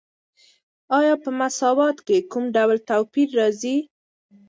آیا 0.97 1.15
په 1.23 1.29
مساوات 1.39 1.97
کې 2.07 2.27
کوم 2.31 2.45
ډول 2.55 2.77
توپیر 2.89 3.27
راځي؟ 3.39 3.77